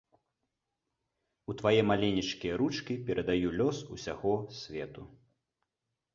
У 1.53 1.55
твае 1.59 1.81
маленечкія 1.91 2.57
ручкі 2.63 2.93
перадаю 3.11 3.47
лёс 3.59 3.77
усяго 3.99 4.33
свету. 4.63 5.09